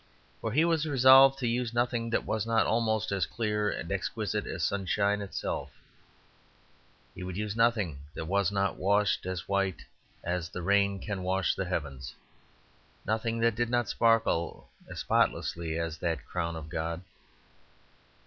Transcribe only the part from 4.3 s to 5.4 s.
as sunshine